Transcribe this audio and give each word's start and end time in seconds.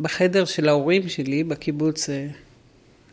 בחדר 0.00 0.44
של 0.44 0.68
ההורים 0.68 1.08
שלי, 1.08 1.44
בקיבוץ, 1.44 2.10
אה, 2.10 2.26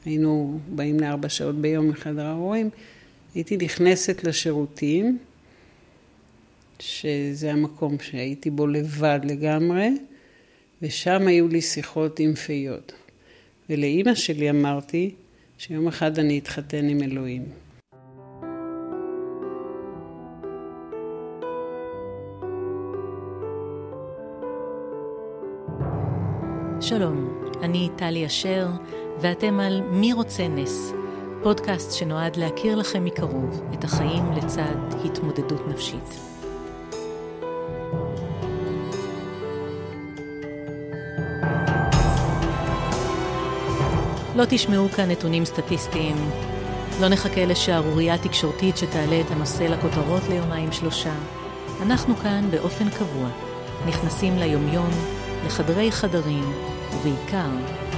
היינו 0.06 0.60
באים 0.76 0.99
לארבע 0.99 1.29
שעות 1.29 1.56
ביום 1.56 1.90
לחדר 1.90 2.25
ההורים, 2.25 2.69
הייתי 3.35 3.57
נכנסת 3.57 4.23
לשירותים, 4.23 5.18
שזה 6.79 7.52
המקום 7.52 8.00
שהייתי 8.00 8.50
בו 8.50 8.68
לבד 8.68 9.20
לגמרי, 9.23 9.89
ושם 10.81 11.28
היו 11.28 11.47
לי 11.47 11.62
שיחות 11.62 12.19
עם 12.19 12.35
פיות. 12.35 12.94
ולאימא 13.69 14.15
שלי 14.15 14.49
אמרתי 14.49 15.13
שיום 15.58 15.88
אחד 15.88 16.20
אני 16.20 16.40
אתחתן 16.40 16.90
עם 16.90 17.04
אלוהים. 17.04 17.46
שלום, 26.82 27.30
אני 27.62 27.89
טלי 27.96 28.25
אשר, 28.25 28.68
ואתם 29.21 29.60
על 29.60 29.82
מי 29.92 30.14
רוצה 30.14 30.47
נס, 30.47 30.93
פודקאסט 31.43 31.92
שנועד 31.92 32.35
להכיר 32.35 32.75
לכם 32.75 33.05
מקרוב 33.05 33.61
את 33.73 33.83
החיים 33.83 34.31
לצד 34.31 34.75
התמודדות 35.05 35.67
נפשית. 35.67 36.19
לא 44.35 44.44
תשמעו 44.49 44.89
כאן 44.89 45.11
נתונים 45.11 45.45
סטטיסטיים, 45.45 46.16
לא 47.02 47.07
נחכה 47.07 47.45
לשערורייה 47.45 48.17
תקשורתית 48.17 48.77
שתעלה 48.77 49.21
את 49.21 49.31
הנושא 49.31 49.63
לכותרות 49.63 50.23
ליומיים 50.30 50.71
שלושה. 50.71 51.13
אנחנו 51.81 52.16
כאן 52.16 52.52
באופן 52.52 52.89
קבוע, 52.89 53.30
נכנסים 53.88 54.38
ליומיום, 54.38 55.16
לחדרי 55.47 55.91
חדרים, 55.91 56.43
ובעיקר 56.93 57.49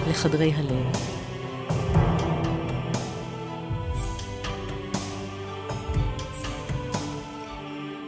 לחדרי 0.09 0.53
הלב. 0.53 0.95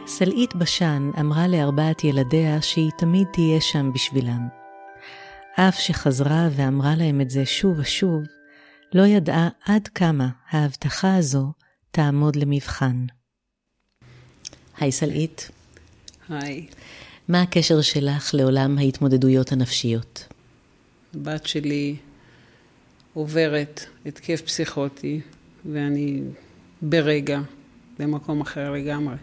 סלעית 0.06 0.54
בשן 0.54 1.10
אמרה 1.20 1.48
לארבעת 1.48 2.04
ילדיה 2.04 2.62
שהיא 2.62 2.90
תמיד 2.98 3.26
תהיה 3.32 3.60
שם 3.60 3.92
בשבילם. 3.92 4.48
אף 5.56 5.78
שחזרה 5.78 6.48
ואמרה 6.56 6.94
להם 6.94 7.20
את 7.20 7.30
זה 7.30 7.46
שוב 7.46 7.78
ושוב, 7.78 8.22
לא 8.94 9.06
ידעה 9.06 9.48
עד 9.64 9.88
כמה 9.88 10.28
ההבטחה 10.50 11.16
הזו 11.16 11.52
תעמוד 11.90 12.36
למבחן. 12.36 13.06
היי 14.78 14.92
סלעית. 14.92 15.50
היי. 16.28 16.66
מה 17.28 17.42
הקשר 17.42 17.80
שלך 17.80 18.34
לעולם 18.34 18.78
ההתמודדויות 18.78 19.52
הנפשיות? 19.52 20.24
הבת 21.14 21.46
שלי 21.46 21.96
עוברת 23.14 23.86
התקף 24.06 24.40
פסיכוטי, 24.40 25.20
ואני 25.72 26.22
ברגע 26.82 27.40
במקום 27.98 28.40
אחר 28.40 28.72
לגמרי. 28.72 29.14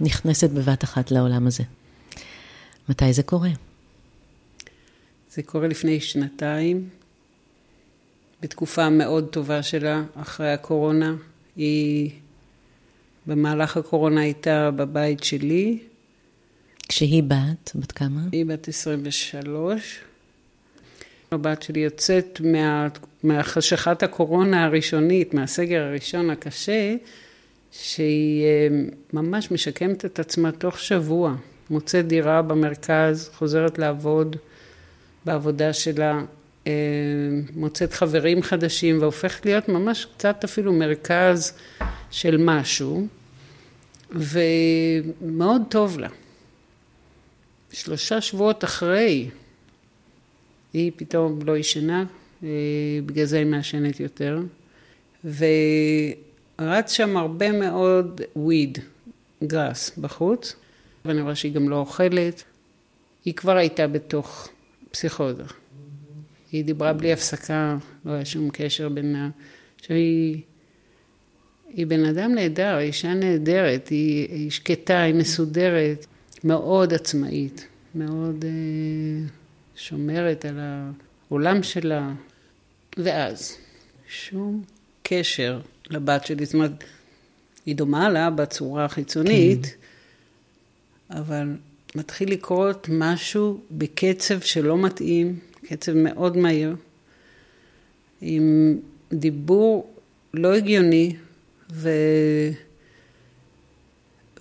נכנסת 0.00 0.50
בבת 0.50 0.84
אחת 0.84 1.10
לעולם 1.10 1.46
הזה. 1.46 1.64
מתי 2.88 3.12
זה 3.12 3.22
קורה? 3.22 3.50
זה 5.30 5.42
קורה 5.42 5.68
לפני 5.68 6.00
שנתיים, 6.00 6.88
בתקופה 8.42 8.90
מאוד 8.90 9.28
טובה 9.30 9.62
שלה, 9.62 10.02
אחרי 10.14 10.52
הקורונה. 10.52 11.14
היא 11.56 12.10
במהלך 13.26 13.76
הקורונה 13.76 14.20
הייתה 14.20 14.70
בבית 14.70 15.24
שלי. 15.24 15.78
כשהיא 16.94 17.22
בת, 17.22 17.72
בת 17.74 17.92
כמה? 17.92 18.20
היא 18.32 18.46
בת 18.46 18.68
23. 18.68 20.00
הבת 21.30 21.62
שלי 21.62 21.80
יוצאת 21.80 22.40
מה, 22.44 22.88
מהחשכת 23.22 24.02
הקורונה 24.02 24.64
הראשונית, 24.64 25.34
מהסגר 25.34 25.82
הראשון 25.82 26.30
הקשה, 26.30 26.94
שהיא 27.72 28.44
אה, 28.44 28.68
ממש 29.12 29.50
משקמת 29.50 30.04
את 30.04 30.18
עצמה 30.18 30.52
תוך 30.52 30.78
שבוע. 30.78 31.34
מוצאת 31.70 32.06
דירה 32.06 32.42
במרכז, 32.42 33.30
חוזרת 33.34 33.78
לעבוד 33.78 34.36
בעבודה 35.24 35.72
שלה, 35.72 36.20
אה, 36.66 36.72
מוצאת 37.54 37.92
חברים 37.92 38.42
חדשים 38.42 38.98
והופכת 39.00 39.46
להיות 39.46 39.68
ממש 39.68 40.06
קצת 40.16 40.44
אפילו 40.44 40.72
מרכז 40.72 41.52
של 42.10 42.36
משהו, 42.36 43.06
ומאוד 44.10 45.62
טוב 45.68 45.98
לה. 45.98 46.08
שלושה 47.72 48.20
שבועות 48.20 48.64
אחרי, 48.64 49.30
היא 50.72 50.92
פתאום 50.96 51.38
לא 51.44 51.56
ישנה, 51.56 52.04
אה, 52.42 52.48
בגלל 53.06 53.24
זה 53.24 53.38
היא 53.38 53.46
מעשנת 53.46 54.00
יותר, 54.00 54.40
ורץ 55.24 56.92
שם 56.92 57.16
הרבה 57.16 57.52
מאוד 57.52 58.20
וויד, 58.36 58.78
גראס, 59.44 59.98
בחוץ, 59.98 60.56
ואני 61.04 61.20
רואה 61.20 61.34
שהיא 61.34 61.52
גם 61.52 61.68
לא 61.68 61.76
אוכלת. 61.76 62.42
היא 63.24 63.34
כבר 63.34 63.56
הייתה 63.56 63.86
בתוך 63.86 64.48
פסיכוזה. 64.90 65.42
היא 66.52 66.64
דיברה 66.64 66.92
בלי 66.92 67.12
הפסקה, 67.12 67.76
לא 68.04 68.12
היה 68.12 68.24
שום 68.24 68.50
קשר 68.52 68.88
בינה. 68.88 69.30
עכשיו 69.80 69.96
היא, 69.96 70.40
היא 71.68 71.86
בן 71.86 72.04
אדם 72.04 72.34
נהדר, 72.34 72.78
אישה 72.78 73.14
נהדרת, 73.14 73.88
היא, 73.88 74.28
היא 74.30 74.50
שקטה, 74.50 75.02
היא 75.02 75.14
מסודרת, 75.14 76.06
מאוד 76.44 76.94
עצמאית, 76.94 77.66
מאוד 77.94 78.44
אה, 78.44 79.28
שומרת 79.76 80.44
על 80.44 80.58
העולם 80.60 81.62
שלה. 81.62 82.12
ואז, 82.96 83.56
שום 84.08 84.62
קשר 85.02 85.60
לבת 85.90 86.26
שלי, 86.26 86.44
זאת 86.46 86.54
אומרת, 86.54 86.84
היא 87.66 87.76
דומה 87.76 88.10
לה 88.10 88.30
בצורה 88.30 88.84
החיצונית, 88.84 89.66
כן. 89.66 91.18
אבל 91.18 91.56
מתחיל 91.94 92.32
לקרות 92.32 92.86
משהו 92.90 93.60
בקצב 93.70 94.40
שלא 94.40 94.78
מתאים, 94.78 95.38
קצב 95.66 95.92
מאוד 95.94 96.36
מהיר, 96.36 96.76
עם 98.20 98.78
דיבור 99.12 99.94
לא 100.34 100.54
הגיוני, 100.54 101.16
ו... 101.72 101.90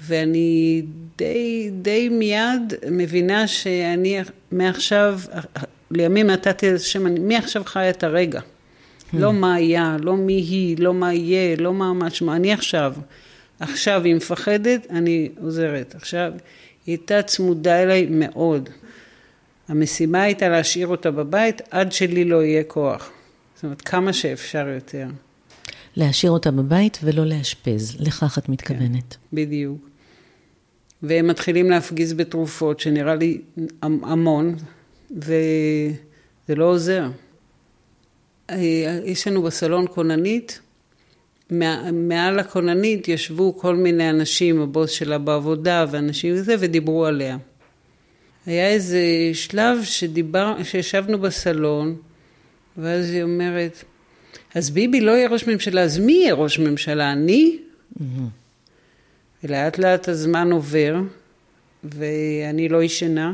ואני 0.01 0.81
די, 1.17 1.69
די 1.81 2.09
מיד 2.09 2.73
מבינה 2.91 3.47
שאני 3.47 4.19
מעכשיו, 4.51 5.19
לימים 5.91 6.28
נתתי 6.28 6.67
איזה 6.67 6.85
שם, 6.85 7.07
אני 7.07 7.19
מעכשיו 7.19 7.63
חיה 7.66 7.89
את 7.89 8.03
הרגע. 8.03 8.39
Hmm. 8.39 9.17
לא 9.19 9.34
מה 9.34 9.56
היה, 9.56 9.97
לא 10.00 10.17
מי 10.17 10.34
היא, 10.34 10.78
לא 10.79 10.94
מה 10.94 11.13
יהיה, 11.13 11.56
לא 11.56 11.73
מה 11.73 11.94
משמע, 11.94 12.35
אני 12.35 12.53
עכשיו. 12.53 12.94
עכשיו 13.59 14.03
היא 14.03 14.16
מפחדת, 14.16 14.88
אני 14.89 15.29
עוזרת. 15.41 15.95
עכשיו, 15.95 16.31
היא 16.85 16.94
הייתה 16.97 17.22
צמודה 17.22 17.83
אליי 17.83 18.07
מאוד. 18.09 18.69
המשימה 19.68 20.22
הייתה 20.22 20.50
להשאיר 20.50 20.88
אותה 20.88 21.12
בבית 21.12 21.62
עד 21.72 21.91
שלי 21.91 22.25
לא 22.25 22.44
יהיה 22.44 22.63
כוח. 22.63 23.12
זאת 23.56 23.63
אומרת, 23.63 23.81
כמה 23.81 24.13
שאפשר 24.13 24.68
יותר. 24.68 25.07
להשאיר 25.95 26.31
אותה 26.31 26.51
בבית 26.51 27.00
ולא 27.03 27.25
לאשפז, 27.25 27.97
לכך 28.00 28.38
את 28.38 28.50
מתכוונת. 28.50 29.12
כן, 29.12 29.18
בדיוק. 29.33 29.91
והם 31.03 31.28
מתחילים 31.28 31.69
להפגיז 31.69 32.13
בתרופות, 32.13 32.79
שנראה 32.79 33.16
לי 33.16 33.41
המון, 33.81 34.56
וזה 35.12 36.56
לא 36.56 36.66
עוזר. 36.66 37.07
יש 39.06 39.28
לנו 39.28 39.41
בסלון 39.41 39.85
כוננית, 39.89 40.59
מעל 41.91 42.39
הכוננית 42.39 43.07
ישבו 43.07 43.57
כל 43.57 43.75
מיני 43.75 44.09
אנשים, 44.09 44.62
הבוס 44.62 44.91
שלה 44.91 45.17
בעבודה 45.17 45.85
ואנשים 45.91 46.34
וזה, 46.34 46.56
ודיברו 46.59 47.06
עליה. 47.06 47.38
היה 48.45 48.68
איזה 48.68 49.01
שלב 49.33 49.83
שדיבר, 49.83 50.63
שישבנו 50.63 51.18
בסלון, 51.18 51.95
ואז 52.77 53.09
היא 53.09 53.24
אומרת, 53.24 53.83
אז 54.56 54.69
ביבי 54.69 55.01
לא 55.01 55.12
יהיה 55.12 55.30
ראש 55.30 55.48
ממשלה, 55.48 55.81
אז 55.81 56.00
מי 56.00 56.13
יהיה 56.13 56.33
ראש 56.33 56.59
ממשלה? 56.59 57.12
אני? 57.12 57.57
Mm-hmm. 58.00 58.03
ולאט 59.43 59.77
לאט 59.77 60.07
הזמן 60.07 60.51
עובר, 60.51 60.95
ואני 61.83 62.69
לא 62.69 62.83
ישנה. 62.83 63.33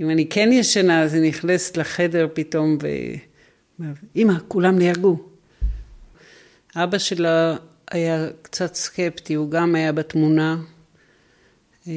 אם 0.00 0.10
אני 0.10 0.28
כן 0.28 0.48
ישנה, 0.52 1.02
אז 1.02 1.14
אני 1.14 1.28
נכנסת 1.28 1.76
לחדר 1.76 2.28
פתאום 2.32 2.78
ואומרת, 2.80 3.96
אמא, 4.16 4.34
כולם 4.48 4.78
נהרגו. 4.78 5.18
אבא 6.76 6.98
שלה 6.98 7.56
היה 7.90 8.28
קצת 8.42 8.74
סקפטי, 8.74 9.34
הוא 9.34 9.50
גם 9.50 9.74
היה 9.74 9.92
בתמונה. 9.92 10.56
אה, 11.88 11.92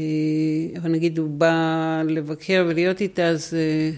אבל 0.81 0.91
נגיד 0.91 1.17
הוא 1.17 1.29
בא 1.29 2.01
לבקר 2.07 2.65
ולהיות 2.67 3.01
איתה, 3.01 3.27
אז, 3.27 3.53
אה, 3.53 3.91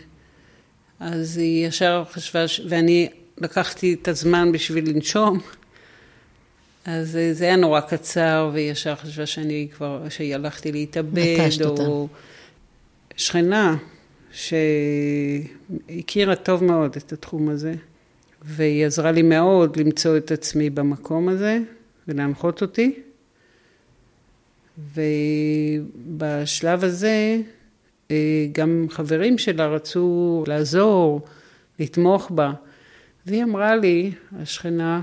אז 0.99 1.37
היא 1.37 1.67
ישר 1.67 2.03
חשבה, 2.11 2.45
ואני 2.69 3.09
לקחתי 3.37 3.93
את 3.93 4.07
הזמן 4.07 4.51
בשביל 4.51 4.89
לנשום. 4.89 5.39
אז 6.85 7.17
אה, 7.17 7.33
זה 7.33 7.45
היה 7.45 7.55
נורא 7.55 7.81
קצר, 7.81 8.49
והיא 8.53 8.71
ישר 8.71 8.95
חשבה 8.95 9.25
שאני 9.25 9.67
כבר, 9.75 10.09
שהלכתי 10.09 10.71
להתאבד, 10.71 11.49
או 11.63 11.69
אותה. 11.69 11.83
שכנה 13.15 13.77
שהכירה 14.31 15.45
טוב 16.35 16.63
מאוד 16.63 16.95
את 16.95 17.13
התחום 17.13 17.49
הזה, 17.49 17.73
והיא 18.41 18.85
עזרה 18.85 19.11
לי 19.11 19.21
מאוד 19.21 19.77
למצוא 19.77 20.17
את 20.17 20.31
עצמי 20.31 20.69
במקום 20.69 21.29
הזה 21.29 21.59
ולהנחות 22.07 22.61
אותי. 22.61 22.99
ובשלב 26.15 26.83
הזה 26.83 27.37
אה, 28.11 28.47
גם 28.51 28.87
חברים 28.89 29.37
שלה 29.37 29.67
רצו 29.67 30.43
לעזור, 30.47 31.21
לתמוך 31.79 32.31
בה. 32.31 32.53
והיא 33.25 33.43
אמרה 33.43 33.75
לי, 33.75 34.11
השכנה, 34.41 35.01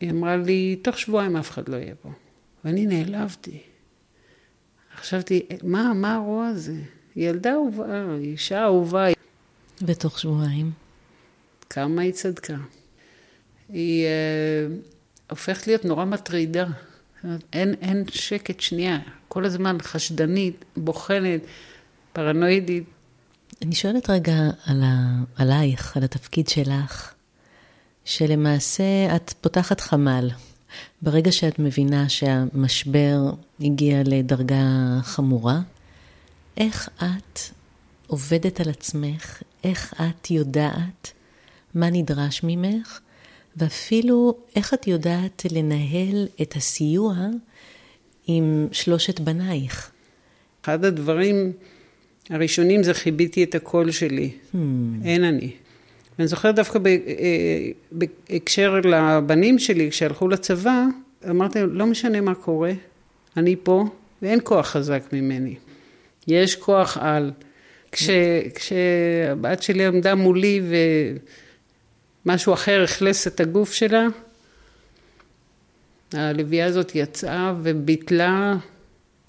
היא 0.00 0.10
אמרה 0.10 0.36
לי, 0.36 0.76
תוך 0.82 0.98
שבועיים 0.98 1.36
אף 1.36 1.50
אחד 1.50 1.68
לא 1.68 1.76
יהיה 1.76 1.94
פה. 1.94 2.10
ואני 2.64 2.86
נעלבתי. 2.86 3.62
חשבתי, 4.96 5.46
מה, 5.62 5.92
מה 5.94 6.14
הרוע 6.14 6.46
הזה? 6.46 6.76
ילדה 7.16 7.52
אהובה, 7.52 8.04
אישה 8.20 8.62
אהובה. 8.64 9.06
בתוך 9.82 10.18
שבועיים. 10.18 10.70
כמה 11.70 12.02
היא 12.02 12.12
צדקה. 12.12 12.56
היא 13.68 14.06
uh, 14.06 15.30
הופכת 15.30 15.66
להיות 15.66 15.84
נורא 15.84 16.04
מטרידה. 16.04 16.66
אין, 17.52 17.74
אין 17.80 18.04
שקט 18.10 18.60
שנייה, 18.60 18.98
כל 19.28 19.44
הזמן 19.44 19.76
חשדנית, 19.82 20.64
בוחנת, 20.76 21.40
פרנואידית. 22.12 22.84
אני 23.62 23.74
שואלת 23.74 24.10
רגע 24.10 24.34
על 24.66 24.82
ה... 24.82 25.22
עלייך, 25.36 25.96
על 25.96 26.04
התפקיד 26.04 26.48
שלך, 26.48 27.14
שלמעשה 28.06 29.16
את 29.16 29.34
פותחת 29.40 29.80
חמ"ל. 29.80 30.30
ברגע 31.02 31.32
שאת 31.32 31.58
מבינה 31.58 32.08
שהמשבר 32.08 33.18
הגיע 33.60 34.02
לדרגה 34.04 34.64
חמורה, 35.02 35.60
איך 36.56 36.88
את 36.96 37.40
עובדת 38.06 38.60
על 38.60 38.68
עצמך, 38.68 39.42
איך 39.64 39.94
את 40.00 40.30
יודעת 40.30 41.12
מה 41.74 41.90
נדרש 41.90 42.40
ממך, 42.44 43.00
ואפילו 43.56 44.34
איך 44.56 44.74
את 44.74 44.86
יודעת 44.86 45.42
לנהל 45.50 46.28
את 46.42 46.56
הסיוע 46.56 47.14
עם 48.26 48.68
שלושת 48.72 49.20
בנייך. 49.20 49.90
אחד 50.62 50.84
הדברים 50.84 51.52
הראשונים 52.30 52.82
זה 52.82 52.94
חיביתי 52.94 53.44
את 53.44 53.54
הקול 53.54 53.90
שלי, 53.90 54.30
hmm. 54.30 54.56
אין 55.04 55.24
אני. 55.24 55.50
ואני 56.18 56.28
זוכרת 56.28 56.54
דווקא 56.54 56.78
אה, 56.86 57.70
בהקשר 57.92 58.80
לבנים 58.84 59.58
שלי, 59.58 59.90
כשהלכו 59.90 60.28
לצבא, 60.28 60.84
אמרתי, 61.30 61.58
לא 61.68 61.86
משנה 61.86 62.20
מה 62.20 62.34
קורה, 62.34 62.72
אני 63.36 63.56
פה, 63.62 63.84
ואין 64.22 64.38
כוח 64.44 64.66
חזק 64.66 65.02
ממני. 65.12 65.54
יש 66.26 66.56
כוח 66.56 66.98
על. 67.00 67.30
כש, 67.92 68.10
כשהבת 68.54 69.62
שלי 69.62 69.86
עמדה 69.86 70.14
מולי 70.14 70.60
ומשהו 72.26 72.54
אחר 72.54 72.84
אכלס 72.84 73.26
את 73.26 73.40
הגוף 73.40 73.72
שלה, 73.72 74.06
הלוויה 76.12 76.66
הזאת 76.66 76.94
יצאה 76.94 77.54
וביטלה, 77.62 78.56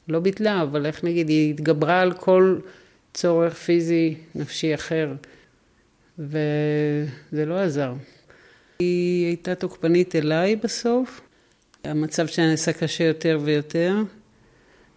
לא 0.07 0.19
ביטלה, 0.19 0.61
אבל 0.61 0.85
איך 0.85 1.03
נגיד, 1.03 1.29
היא 1.29 1.53
התגברה 1.53 2.01
על 2.01 2.13
כל 2.13 2.57
צורך 3.13 3.53
פיזי 3.53 4.15
נפשי 4.35 4.75
אחר. 4.75 5.13
וזה 6.19 7.45
לא 7.45 7.59
עזר. 7.59 7.93
היא 8.79 9.25
הייתה 9.25 9.55
תוקפנית 9.55 10.15
אליי 10.15 10.55
בסוף, 10.55 11.21
המצב 11.83 12.27
שלה 12.27 12.47
נעשה 12.47 12.73
קשה 12.73 13.03
יותר 13.03 13.39
ויותר. 13.43 13.95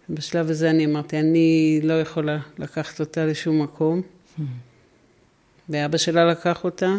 בשלב 0.09 0.49
הזה 0.49 0.69
אני 0.69 0.85
אמרתי, 0.85 1.19
אני 1.19 1.79
לא 1.83 2.01
יכולה 2.01 2.39
לקחת 2.57 2.99
אותה 2.99 3.25
לשום 3.25 3.61
מקום. 3.61 4.01
ואבא 5.69 5.97
שלה 5.97 6.25
לקח 6.25 6.63
אותה. 6.63 6.97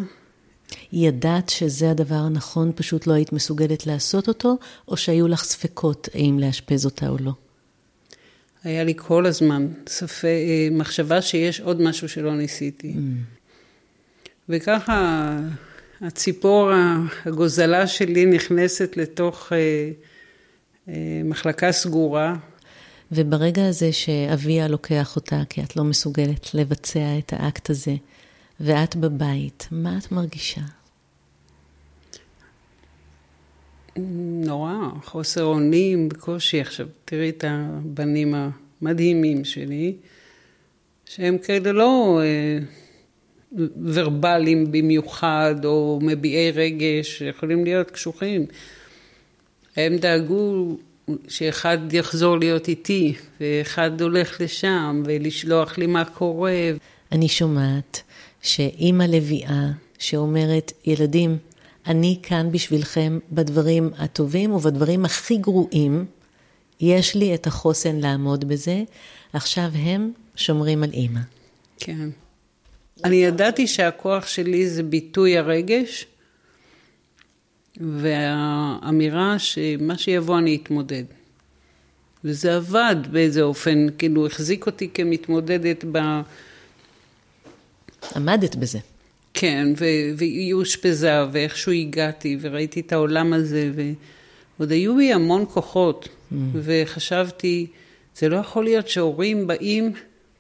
היא 0.93 1.09
ידעת 1.09 1.49
שזה 1.49 1.91
הדבר 1.91 2.15
הנכון, 2.15 2.73
פשוט 2.75 3.07
לא 3.07 3.13
היית 3.13 3.33
מסוגלת 3.33 3.87
לעשות 3.87 4.29
אותו, 4.29 4.57
או 4.89 4.97
שהיו 4.97 5.29
לך 5.29 5.45
ספקות 5.45 6.09
האם 6.15 6.39
לאשפז 6.39 6.85
אותה 6.85 7.09
או 7.09 7.17
לא? 7.21 7.33
היה 8.65 8.85
לי 8.85 8.95
כל 8.97 9.27
הזמן 9.27 9.67
ספק, 9.87 10.25
אה, 10.25 10.69
מחשבה 10.71 11.23
שיש 11.23 11.61
עוד 11.61 11.81
משהו 11.81 12.09
שלא 12.09 12.37
ניסיתי. 12.37 12.93
Mm. 12.93 13.42
וככה 14.49 15.39
הציפור 16.01 16.71
הגוזלה 17.27 17.87
שלי 17.87 18.27
נכנסת 18.27 18.97
לתוך 18.97 19.53
אה, 19.53 19.91
אה, 20.89 21.21
מחלקה 21.25 21.73
סגורה. 21.73 22.35
וברגע 23.13 23.69
הזה 23.69 23.93
שאביה 23.93 24.69
לוקח 24.69 25.17
אותה, 25.17 25.43
כי 25.49 25.63
את 25.63 25.77
לא 25.77 25.85
מסוגלת 25.85 26.55
לבצע 26.55 27.19
את 27.19 27.33
האקט 27.33 27.71
הזה, 27.71 27.95
ואת 28.61 28.97
בבית, 28.97 29.69
מה 29.71 29.99
את 29.99 30.13
מרגישה? 30.13 30.61
נורא, 34.45 34.75
חוסר 35.05 35.45
אונים, 35.45 36.09
בקושי. 36.09 36.61
עכשיו, 36.61 36.87
תראי 37.05 37.31
את 37.31 37.45
הבנים 37.49 38.35
המדהימים 38.35 39.45
שלי, 39.45 39.97
שהם 41.05 41.39
כאלה 41.39 41.73
לא... 41.73 42.21
ורבליים 43.85 44.73
במיוחד, 44.73 45.55
או 45.65 45.99
מביעי 46.03 46.51
רגש, 46.51 47.19
שיכולים 47.19 47.65
להיות 47.65 47.91
קשוחים. 47.91 48.47
הם 49.77 49.97
דאגו 49.97 50.77
שאחד 51.29 51.79
יחזור 51.93 52.39
להיות 52.39 52.69
איתי, 52.69 53.15
ואחד 53.41 54.01
הולך 54.01 54.41
לשם, 54.41 55.03
ולשלוח 55.07 55.79
לי 55.79 55.87
מה 55.87 56.05
קורה. 56.05 56.71
אני 57.13 57.29
שומעת 57.29 58.03
שאימא 58.43 59.05
לביאה 59.05 59.67
שאומרת, 59.99 60.73
ילדים, 60.85 61.37
אני 61.87 62.19
כאן 62.23 62.53
בשבילכם 62.53 63.19
בדברים 63.33 63.91
הטובים 63.99 64.53
ובדברים 64.53 65.05
הכי 65.05 65.37
גרועים, 65.37 66.05
יש 66.81 67.15
לי 67.15 67.35
את 67.35 67.47
החוסן 67.47 67.97
לעמוד 67.97 68.49
בזה, 68.49 68.83
עכשיו 69.33 69.71
הם 69.75 70.13
שומרים 70.37 70.83
על 70.83 70.91
אימא. 70.93 71.21
כן. 71.79 72.09
אני 73.05 73.17
ידעתי 73.17 73.67
שהכוח 73.67 74.27
שלי 74.27 74.69
זה 74.69 74.83
ביטוי 74.83 75.39
הרגש, 75.39 76.07
והאמירה 77.81 79.39
שמה 79.39 79.99
שיבוא 79.99 80.39
אני 80.39 80.59
אתמודד. 80.63 81.05
וזה 82.25 82.57
עבד 82.57 82.97
באיזה 83.11 83.43
אופן, 83.43 83.87
כאילו 83.99 84.27
החזיק 84.27 84.67
אותי 84.67 84.89
כמתמודדת 84.95 85.85
ב... 85.93 85.99
עמדת 88.17 88.57
בזה. 88.57 88.79
כן, 89.35 89.69
והיא 90.17 90.55
אושפזה, 90.55 91.13
ואיכשהו 91.33 91.73
הגעתי, 91.73 92.37
וראיתי 92.41 92.81
את 92.81 92.93
העולם 92.93 93.33
הזה, 93.33 93.71
ועוד 93.75 94.71
היו 94.71 94.99
לי 94.99 95.13
המון 95.13 95.45
כוחות, 95.49 96.09
mm. 96.09 96.35
וחשבתי, 96.55 97.67
זה 98.17 98.29
לא 98.29 98.37
יכול 98.37 98.65
להיות 98.65 98.89
שהורים 98.89 99.47
באים 99.47 99.93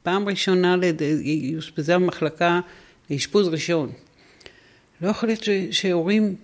פעם 0.02 0.28
ראשונה, 0.28 0.76
היא 1.00 1.56
אושפזה 1.56 1.94
במחלקה 1.94 2.60
לאשפוז 3.10 3.48
ראשון. 3.48 3.92
לא 5.00 5.08
יכול 5.08 5.28
להיות 5.28 5.42
שהורים 5.70 6.36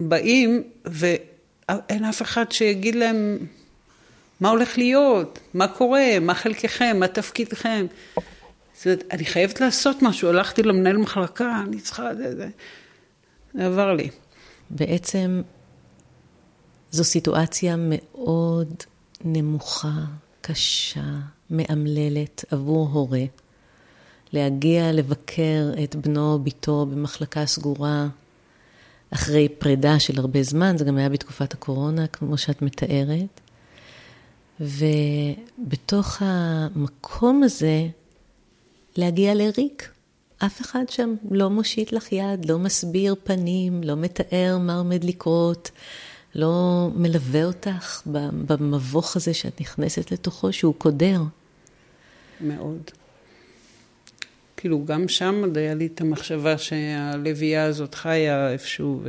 באים 0.00 0.62
ואין 0.84 2.04
אף 2.04 2.22
אחד 2.22 2.52
שיגיד 2.52 2.94
להם 2.94 3.38
מה 4.40 4.50
הולך 4.50 4.78
להיות, 4.78 5.38
מה 5.54 5.68
קורה, 5.68 6.18
מה 6.20 6.34
חלקכם, 6.34 6.96
מה 7.00 7.08
תפקידכם. 7.08 7.86
זאת 8.74 8.86
אומרת, 8.86 9.04
אני 9.10 9.24
חייבת 9.24 9.60
לעשות 9.60 10.02
משהו, 10.02 10.28
הלכתי 10.28 10.62
למנהל 10.62 10.96
מחלקה, 10.96 11.62
אני 11.66 11.80
צריכה, 11.80 12.14
זה, 12.14 12.36
זה, 12.36 12.48
זה 13.54 13.66
עבר 13.66 13.92
לי. 13.92 14.10
בעצם 14.70 15.42
זו 16.90 17.04
סיטואציה 17.04 17.74
מאוד 17.78 18.74
נמוכה, 19.24 19.92
קשה, 20.46 21.00
מאמללת 21.50 22.44
עבור 22.50 22.88
הורה, 22.88 23.24
להגיע 24.32 24.92
לבקר 24.92 25.70
את 25.84 25.96
בנו 25.96 26.32
או 26.32 26.38
בתו 26.38 26.86
במחלקה 26.86 27.46
סגורה 27.46 28.08
אחרי 29.10 29.48
פרידה 29.48 29.98
של 29.98 30.18
הרבה 30.18 30.42
זמן, 30.42 30.78
זה 30.78 30.84
גם 30.84 30.96
היה 30.96 31.08
בתקופת 31.08 31.52
הקורונה, 31.52 32.06
כמו 32.06 32.38
שאת 32.38 32.62
מתארת. 32.62 33.40
ובתוך 34.60 36.16
המקום 36.20 37.42
הזה, 37.42 37.86
להגיע 38.96 39.34
לריק. 39.34 39.90
אף 40.38 40.60
אחד 40.60 40.84
שם 40.88 41.14
לא 41.30 41.50
מושיט 41.50 41.92
לך 41.92 42.12
יד, 42.12 42.44
לא 42.44 42.58
מסביר 42.58 43.14
פנים, 43.24 43.82
לא 43.82 43.96
מתאר 43.96 44.58
מה 44.60 44.78
עומד 44.78 45.04
לקרות. 45.04 45.70
לא 46.34 46.88
מלווה 46.94 47.44
אותך 47.44 48.02
במבוך 48.46 49.16
הזה 49.16 49.34
שאת 49.34 49.60
נכנסת 49.60 50.12
לתוכו, 50.12 50.52
שהוא 50.52 50.74
קודר. 50.78 51.20
מאוד. 52.40 52.90
כאילו, 54.56 54.84
גם 54.84 55.08
שם 55.08 55.40
עוד 55.44 55.58
היה 55.58 55.74
לי 55.74 55.86
את 55.86 56.00
המחשבה 56.00 56.58
שהלוויה 56.58 57.64
הזאת 57.64 57.94
חיה 57.94 58.50
איפשהו, 58.50 59.02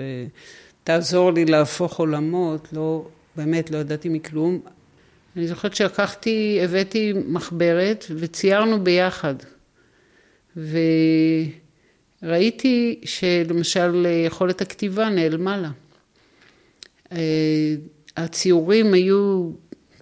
ותעזור 0.83 1.31
לי 1.31 1.45
להפוך 1.45 1.99
עולמות, 1.99 2.67
לא, 2.73 3.07
באמת, 3.35 3.71
לא 3.71 3.77
ידעתי 3.77 4.09
מכלום. 4.09 4.59
אני 5.35 5.47
זוכרת 5.47 5.75
שלקחתי, 5.75 6.59
הבאתי 6.63 7.13
מחברת 7.27 8.05
וציירנו 8.15 8.83
ביחד. 8.83 9.35
וראיתי 12.23 13.01
שלמשל 13.05 14.07
יכולת 14.25 14.61
הכתיבה 14.61 15.09
נעלמה 15.09 15.57
לה. 15.57 15.69
אה, 17.11 17.75
הציורים 18.17 18.93
היו 18.93 19.49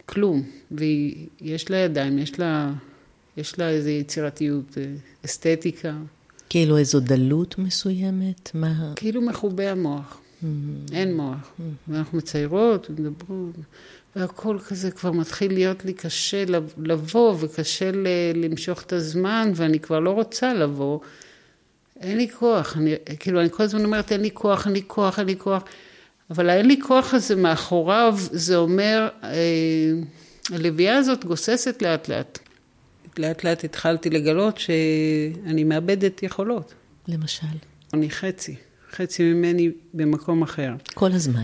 כלום, 0.05 0.43
ויש 0.71 1.71
לה 1.71 1.77
ידיים, 1.77 2.19
יש 2.19 2.39
לה, 2.39 2.73
יש 3.37 3.59
לה 3.59 3.69
איזו 3.69 3.89
יצירתיות, 3.89 4.77
אה, 4.77 4.83
אסתטיקה. 5.25 5.93
כאילו 6.49 6.77
איזו 6.77 6.99
דלות 6.99 7.57
מסוימת? 7.57 8.51
מה... 8.53 8.93
כאילו 8.95 9.21
מחובי 9.21 9.67
המוח. 9.67 10.19
Mm-hmm. 10.43 10.93
אין 10.93 11.17
מוח. 11.17 11.35
Mm-hmm. 11.37 11.63
ואנחנו 11.87 12.17
מציירות, 12.17 12.89
מדברות, 12.89 13.55
והכל 14.15 14.57
כזה 14.67 14.91
כבר 14.91 15.11
מתחיל 15.11 15.53
להיות 15.53 15.85
לי 15.85 15.93
קשה 15.93 16.43
לבוא, 16.77 17.35
וקשה 17.39 17.91
למשוך 18.35 18.81
את 18.81 18.93
הזמן, 18.93 19.51
ואני 19.55 19.79
כבר 19.79 19.99
לא 19.99 20.09
רוצה 20.09 20.53
לבוא. 20.53 20.99
אין 21.99 22.17
לי 22.17 22.29
כוח. 22.29 22.77
אני, 22.77 22.93
כאילו, 23.19 23.41
אני 23.41 23.49
כל 23.49 23.63
הזמן 23.63 23.85
אומרת, 23.85 24.11
אין 24.11 24.21
לי 24.21 24.31
כוח, 24.33 24.65
אין 24.65 24.73
לי 24.73 24.81
כוח, 24.87 25.19
אין 25.19 25.27
לי 25.27 25.35
כוח. 25.37 25.63
אבל 26.31 26.49
האין 26.49 26.65
לי 26.65 26.81
כוח 26.81 27.13
הזה 27.13 27.35
מאחוריו, 27.35 28.15
זה 28.17 28.55
אומר, 28.55 29.07
אה, 29.23 29.29
הלוויה 30.51 30.97
הזאת 30.97 31.25
גוססת 31.25 31.81
לאט 31.81 32.07
לאט. 32.07 32.39
לאט 33.17 33.43
לאט 33.43 33.63
התחלתי 33.63 34.09
לגלות 34.09 34.57
שאני 34.57 35.63
מאבדת 35.63 36.23
יכולות. 36.23 36.73
למשל? 37.07 37.47
אני 37.93 38.09
חצי, 38.09 38.55
חצי 38.91 39.23
ממני 39.23 39.71
במקום 39.93 40.41
אחר. 40.41 40.73
כל 40.93 41.11
הזמן. 41.11 41.43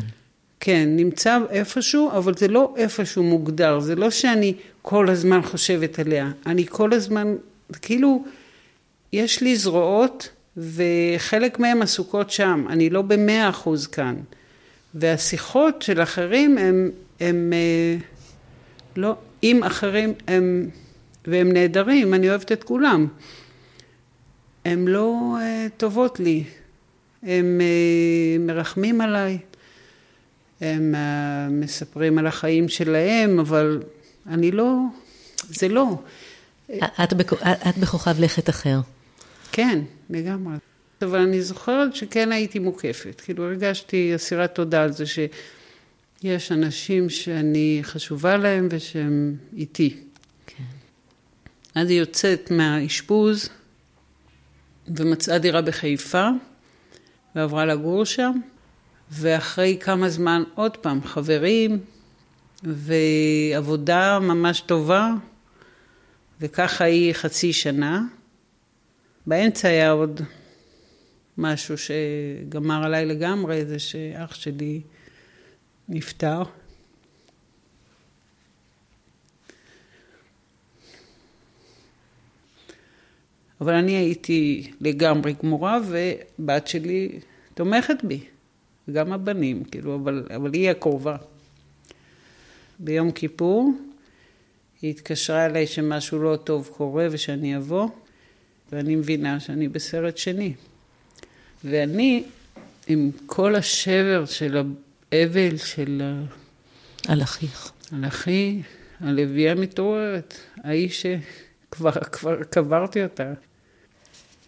כן, 0.60 0.90
נמצא 0.96 1.38
איפשהו, 1.50 2.12
אבל 2.12 2.34
זה 2.38 2.48
לא 2.48 2.74
איפשהו 2.78 3.24
מוגדר, 3.24 3.80
זה 3.80 3.96
לא 3.96 4.10
שאני 4.10 4.54
כל 4.82 5.10
הזמן 5.10 5.42
חושבת 5.42 6.00
עליה, 6.00 6.32
אני 6.46 6.66
כל 6.68 6.94
הזמן, 6.94 7.36
כאילו, 7.82 8.24
יש 9.14 9.42
לי 9.42 9.56
זרועות 9.56 10.30
וחלק 10.58 11.60
מהן 11.60 11.82
עסוקות 11.82 12.32
שם, 12.32 12.66
אני 12.70 12.90
לא 12.90 13.02
במאה 13.02 13.50
אחוז 13.50 13.88
כאן. 13.88 14.16
והשיחות 14.94 15.82
של 15.82 16.04
אחרים 16.04 16.58
הם, 16.58 16.92
הם 17.20 17.54
אה, 17.54 17.98
לא, 18.96 19.16
עם 19.42 19.64
אחרים 19.64 20.14
הם, 20.28 20.70
והם 21.28 21.52
נהדרים, 21.52 22.14
אני 22.14 22.30
אוהבת 22.30 22.52
את 22.52 22.64
כולם. 22.64 23.08
הן 24.66 24.88
לא 24.88 25.38
אה, 25.42 25.68
טובות 25.78 26.20
לי, 26.20 26.44
הם 27.24 27.62
אה, 27.62 28.38
מרחמים 28.40 29.02
עליי, 29.02 29.38
הם 30.62 30.96
מספרים 31.50 32.18
על 32.18 32.28
החיים 32.28 32.70
שלהם, 32.70 33.40
אבל 33.40 33.82
אני 34.28 34.52
לא, 34.52 34.76
זה 35.50 35.68
לא. 35.68 35.88
את 37.70 37.78
בכוכב 37.78 38.20
לכת 38.20 38.50
אחר. 38.50 38.80
כן, 39.52 39.80
לגמרי. 40.10 40.69
אבל 41.04 41.20
אני 41.20 41.42
זוכרת 41.42 41.96
שכן 41.96 42.32
הייתי 42.32 42.60
מוקפת, 42.60 43.22
כאילו 43.22 43.46
הרגשתי 43.46 44.16
אסירת 44.16 44.56
תודה 44.56 44.84
על 44.84 44.92
זה 44.92 45.04
שיש 45.06 46.52
אנשים 46.52 47.10
שאני 47.10 47.80
חשובה 47.84 48.38
להם 48.38 48.68
ושהם 48.72 49.36
איתי. 49.58 49.98
כן. 50.46 50.64
אז 51.76 51.90
היא 51.90 52.00
יוצאת 52.00 52.52
מהאשפוז 52.52 53.50
ומצאה 54.88 55.38
דירה 55.38 55.62
בחיפה 55.62 56.28
ועברה 57.36 57.66
לגור 57.66 58.06
שם, 58.06 58.32
ואחרי 59.12 59.78
כמה 59.82 60.10
זמן 60.10 60.44
עוד 60.56 60.78
פעם 60.78 61.04
חברים 61.04 61.80
ועבודה 62.64 64.20
ממש 64.20 64.62
טובה, 64.62 65.12
וככה 66.42 66.84
היא 66.84 67.14
חצי 67.14 67.54
שנה. 67.54 68.02
באמצע 69.26 69.68
היה 69.68 69.92
עוד 69.92 70.22
משהו 71.40 71.76
שגמר 71.78 72.84
עליי 72.84 73.06
לגמרי, 73.06 73.66
זה 73.66 73.80
שאח 73.80 74.36
שלי 74.36 74.82
נפטר. 75.90 76.44
אבל 83.62 83.74
אני 83.74 83.92
הייתי 83.92 84.72
לגמרי 84.82 85.34
גמורה, 85.44 85.80
ובת 85.88 86.68
שלי 86.68 87.20
תומכת 87.54 88.04
בי, 88.04 88.24
גם 88.92 89.14
הבנים, 89.14 89.64
כאילו, 89.64 89.96
אבל, 89.96 90.28
אבל 90.36 90.54
היא 90.54 90.70
הקרובה. 90.70 91.18
ביום 92.80 93.12
כיפור 93.12 93.74
היא 94.82 94.90
התקשרה 94.92 95.46
אליי 95.46 95.68
שמשהו 95.68 96.20
לא 96.20 96.36
טוב 96.36 96.70
קורה 96.78 97.08
ושאני 97.12 97.58
אבוא, 97.58 97.90
ואני 98.72 98.96
מבינה 98.96 99.40
שאני 99.40 99.68
בסרט 99.68 100.18
שני. 100.18 100.54
ואני, 101.64 102.24
עם 102.88 103.12
כל 103.26 103.56
השבר 103.56 104.26
של 104.26 104.74
האבל 105.12 105.58
של... 105.58 106.02
על 107.08 107.22
אחיך. 107.22 107.72
על 107.92 108.06
אחי, 108.08 108.62
הלוויה 109.00 109.56
מתעוררת, 109.56 110.34
האיש 110.64 111.02
שכבר 111.02 111.92
כבר 111.92 112.44
קברתי 112.44 113.04
אותה. 113.04 113.34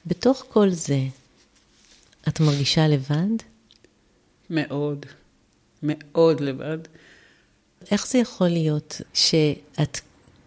בתוך 0.06 0.46
כל 0.50 0.70
זה, 0.70 1.00
את 2.28 2.40
מרגישה 2.40 2.88
לבד? 2.88 3.36
מאוד, 4.50 5.06
מאוד 5.84 6.42
לבד. 6.42 6.78
איך 7.92 8.08
זה 8.08 8.18
יכול 8.18 8.48
להיות 8.48 9.02
שאת 9.14 10.00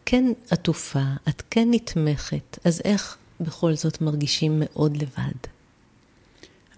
כן 0.06 0.24
עטופה, 0.50 1.04
את 1.28 1.42
כן 1.50 1.68
נתמכת, 1.70 2.58
אז 2.64 2.80
איך 2.84 3.16
בכל 3.40 3.74
זאת 3.74 4.00
מרגישים 4.00 4.62
מאוד 4.64 4.96
לבד? 4.96 5.53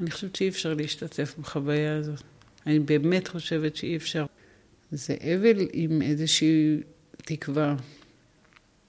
אני 0.01 0.11
חושבת 0.11 0.37
שאי 0.37 0.49
אפשר 0.49 0.75
להשתתף 0.75 1.35
בחוויה 1.39 1.97
הזאת. 1.97 2.23
אני 2.67 2.79
באמת 2.79 3.29
חושבת 3.29 3.77
שאי 3.77 3.97
אפשר. 3.97 4.27
זה 4.91 5.17
אבל 5.21 5.69
עם 5.73 6.03
איזושהי 6.03 6.81
תקווה. 7.17 7.77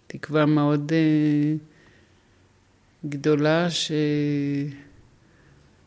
תקווה 0.08 0.46
מאוד 0.46 0.92
uh, 0.92 1.64
גדולה 3.10 3.70
ש... 3.70 3.92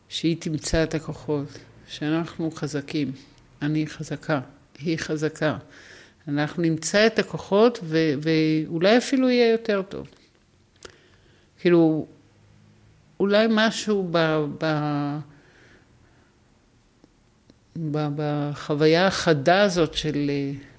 שהיא 0.09 0.37
תמצא 0.39 0.83
את 0.83 0.95
הכוחות, 0.95 1.47
שאנחנו 1.87 2.51
חזקים. 2.51 3.11
אני 3.61 3.87
חזקה, 3.87 4.39
היא 4.79 4.97
חזקה. 4.97 5.57
אנחנו 6.27 6.63
נמצא 6.63 7.07
את 7.07 7.19
הכוחות 7.19 7.79
ו... 7.83 7.97
ואולי 8.21 8.97
אפילו 8.97 9.29
יהיה 9.29 9.51
יותר 9.51 9.81
טוב. 9.81 10.07
כאילו, 11.59 12.07
אולי 13.21 13.47
משהו 13.49 14.07
ב, 14.11 14.17
ב, 14.61 14.65
ב, 17.91 18.07
בחוויה 18.15 19.07
החדה 19.07 19.61
הזאת 19.61 19.93
של, 19.93 20.31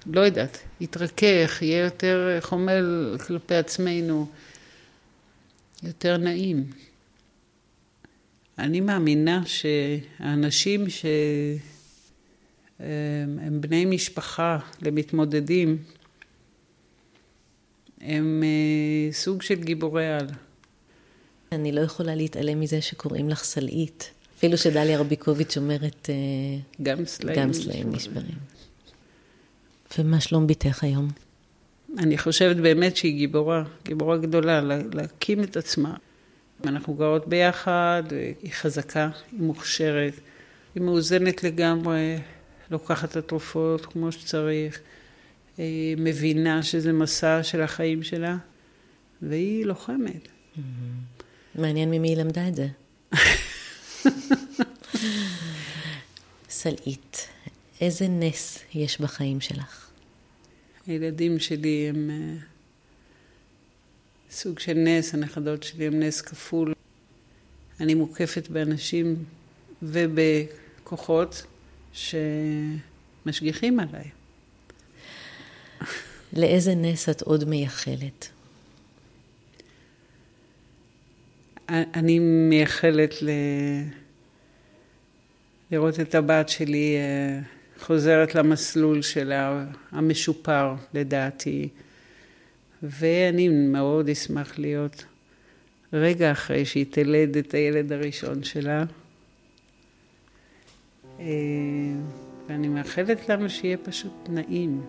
לא 0.05 0.21
יודעת, 0.21 0.57
יתרכך, 0.81 1.59
יהיה 1.61 1.83
יותר 1.83 2.37
חומל 2.41 3.15
כלפי 3.27 3.55
עצמנו, 3.55 4.27
יותר 5.83 6.17
נעים. 6.17 6.65
אני 8.57 8.81
מאמינה 8.81 9.41
שהאנשים 9.45 10.85
שהם 10.89 11.61
בני 13.61 13.85
משפחה 13.85 14.57
למתמודדים, 14.81 15.77
הם 18.01 18.43
אה, 18.43 19.13
סוג 19.13 19.41
של 19.41 19.63
גיבורי 19.63 20.07
על. 20.07 20.27
אני 21.55 21.71
לא 21.71 21.81
יכולה 21.81 22.15
להתעלם 22.15 22.59
מזה 22.59 22.81
שקוראים 22.81 23.29
לך 23.29 23.43
סלעית. 23.43 24.11
אפילו 24.37 24.57
שדליה 24.57 24.99
רביקוביץ' 24.99 25.57
אומרת... 25.57 26.09
אה, 26.09 26.15
גם 26.81 27.05
סלעים. 27.05 27.39
גם 27.39 27.53
סלעים 27.53 27.91
נשברים. 27.91 28.37
ומה 29.97 30.19
שלום 30.19 30.47
בתך 30.47 30.83
היום? 30.83 31.07
אני 31.97 32.17
חושבת 32.17 32.55
באמת 32.55 32.97
שהיא 32.97 33.15
גיבורה, 33.15 33.63
גיבורה 33.83 34.17
גדולה, 34.17 34.61
להקים 34.93 35.43
את 35.43 35.57
עצמה. 35.57 35.95
אנחנו 36.65 36.93
גרות 36.93 37.27
ביחד, 37.27 38.03
היא 38.43 38.51
חזקה, 38.51 39.09
היא 39.31 39.39
מוכשרת, 39.41 40.13
היא 40.75 40.83
מאוזנת 40.83 41.43
לגמרי, 41.43 42.17
לוקחת 42.71 43.11
את 43.11 43.15
התרופות 43.15 43.85
כמו 43.85 44.11
שצריך, 44.11 44.79
מבינה 45.97 46.63
שזה 46.63 46.93
מסע 46.93 47.43
של 47.43 47.61
החיים 47.61 48.03
שלה, 48.03 48.37
והיא 49.21 49.65
לוחמת. 49.65 50.27
Mm-hmm. 50.27 50.59
מעניין 51.55 51.91
ממי 51.91 52.09
היא 52.09 52.17
למדה 52.17 52.47
את 52.47 52.55
זה. 52.55 52.67
סלעית, 56.49 57.27
איזה 57.81 58.07
נס 58.07 58.59
יש 58.73 59.01
בחיים 59.01 59.41
שלך? 59.41 59.89
הילדים 60.87 61.39
שלי 61.39 61.89
הם 61.89 62.09
uh, 62.09 62.43
סוג 64.31 64.59
של 64.59 64.73
נס, 64.73 65.13
הנכדות 65.13 65.63
שלי 65.63 65.87
הם 65.87 65.99
נס 65.99 66.21
כפול. 66.21 66.73
אני 67.79 67.93
מוקפת 67.93 68.47
באנשים 68.47 69.23
ובכוחות 69.83 71.43
שמשגיחים 71.93 73.79
עליי. 73.79 74.09
לאיזה 76.33 76.75
נס 76.75 77.09
את 77.09 77.21
עוד 77.21 77.43
מייחלת? 77.43 78.32
אני 81.69 82.19
מייחלת 82.19 83.21
ל... 83.21 83.29
לראות 85.71 85.99
את 85.99 86.15
הבת 86.15 86.49
שלי 86.49 86.95
אה, 86.97 87.39
חוזרת 87.79 88.35
למסלול 88.35 89.01
שלה, 89.01 89.65
המשופר 89.91 90.75
לדעתי, 90.93 91.69
ואני 92.83 93.47
מאוד 93.47 94.09
אשמח 94.09 94.59
להיות 94.59 95.05
רגע 95.93 96.31
אחרי 96.31 96.65
שהיא 96.65 96.85
תלד 96.89 97.37
את 97.37 97.53
הילד 97.53 97.91
הראשון 97.91 98.43
שלה. 98.43 98.83
אה, 101.19 101.25
ואני 102.47 102.67
מאחלת 102.67 103.29
לנו 103.29 103.49
שיהיה 103.49 103.77
פשוט 103.77 104.13
נעים. 104.29 104.81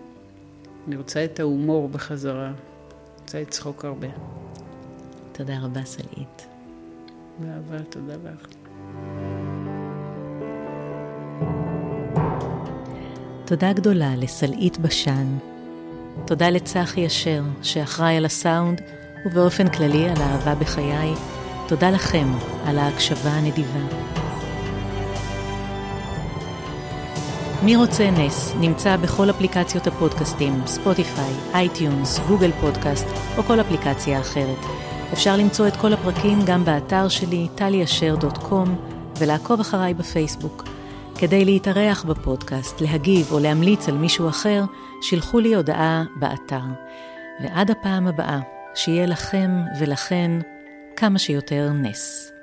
אני 0.87 0.95
רוצה 0.95 1.25
את 1.25 1.39
ההומור 1.39 1.89
בחזרה. 1.89 2.53
רוצה 3.21 3.41
לצחוק 3.41 3.85
הרבה. 3.85 4.07
תודה 5.31 5.59
רבה, 5.61 5.85
סלעית. 5.85 6.54
באהבה, 7.39 7.83
תודה 7.89 8.13
לך. 8.13 8.47
תודה 13.45 13.73
גדולה 13.73 14.15
לסלעית 14.15 14.77
בשן. 14.77 15.37
תודה 16.25 16.49
לצחי 16.49 17.07
אשר, 17.07 17.43
שאחראי 17.61 18.17
על 18.17 18.25
הסאונד, 18.25 18.81
ובאופן 19.25 19.69
כללי 19.69 20.09
על 20.09 20.21
האהבה 20.21 20.55
בחיי. 20.55 21.13
תודה 21.67 21.89
לכם 21.89 22.27
על 22.65 22.77
ההקשבה 22.77 23.29
הנדיבה. 23.29 23.79
מי 27.63 27.75
רוצה 27.75 28.11
נס 28.11 28.53
נמצא 28.59 28.97
בכל 28.97 29.29
אפליקציות 29.29 29.87
הפודקאסטים, 29.87 30.61
ספוטיפיי, 30.65 31.33
אייטיונס, 31.53 32.19
גוגל 32.27 32.51
פודקאסט 32.61 33.05
או 33.37 33.43
כל 33.43 33.61
אפליקציה 33.61 34.19
אחרת. 34.19 34.65
אפשר 35.13 35.37
למצוא 35.37 35.67
את 35.67 35.75
כל 35.75 35.93
הפרקים 35.93 36.39
גם 36.45 36.65
באתר 36.65 37.07
שלי, 37.07 37.47
טליאשר.קום, 37.55 38.75
ולעקוב 39.19 39.59
אחריי 39.59 39.93
בפייסבוק. 39.93 40.63
כדי 41.17 41.45
להתארח 41.45 42.03
בפודקאסט, 42.03 42.81
להגיב 42.81 43.31
או 43.31 43.39
להמליץ 43.39 43.89
על 43.89 43.97
מישהו 43.97 44.29
אחר, 44.29 44.63
שילחו 45.01 45.39
לי 45.39 45.55
הודעה 45.55 46.03
באתר. 46.15 46.61
ועד 47.43 47.71
הפעם 47.71 48.07
הבאה, 48.07 48.39
שיהיה 48.75 49.05
לכם 49.05 49.51
ולכן 49.79 50.31
כמה 50.95 51.19
שיותר 51.19 51.71
נס. 51.73 52.34